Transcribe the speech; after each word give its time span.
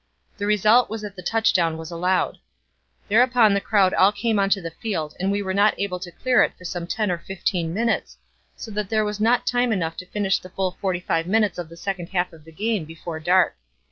The 0.39 0.47
result 0.47 0.89
was 0.89 1.03
that 1.03 1.15
the 1.15 1.21
touchdown 1.21 1.77
was 1.77 1.91
allowed. 1.91 2.39
Thereupon 3.07 3.53
the 3.53 3.61
crowd 3.61 3.93
all 3.93 4.11
came 4.11 4.39
onto 4.39 4.59
the 4.59 4.71
field 4.81 5.13
and 5.19 5.31
we 5.31 5.43
were 5.43 5.53
not 5.53 5.79
able 5.79 5.99
to 5.99 6.09
clear 6.09 6.41
it 6.41 6.57
for 6.57 6.65
some 6.65 6.87
10 6.87 7.11
or 7.11 7.19
15 7.19 7.71
minutes, 7.71 8.17
so 8.55 8.71
that 8.71 8.89
there 8.89 9.05
was 9.05 9.19
not 9.19 9.45
time 9.45 9.71
enough 9.71 9.95
to 9.97 10.07
finish 10.07 10.39
the 10.39 10.49
full 10.49 10.71
45 10.81 11.27
minutes 11.27 11.59
of 11.59 11.69
the 11.69 11.77
second 11.77 12.09
half 12.09 12.33
of 12.33 12.45
the 12.45 12.51
game 12.51 12.83
before 12.83 13.19
dark. 13.19 13.57